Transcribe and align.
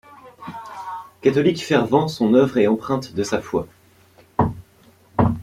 Catholique 1.21 1.61
fervent, 1.63 2.07
son 2.07 2.33
œuvre 2.33 2.57
est 2.57 2.65
empreinte 2.65 3.13
de 3.13 3.21
sa 3.21 3.39
foi. 3.39 3.67